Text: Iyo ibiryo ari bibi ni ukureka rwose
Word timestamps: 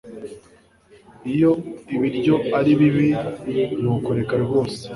Iyo 1.31 1.51
ibiryo 1.95 2.35
ari 2.57 2.71
bibi 2.79 3.07
ni 3.81 3.87
ukureka 3.93 4.33
rwose 4.43 4.77